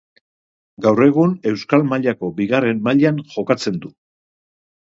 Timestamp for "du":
3.85-3.93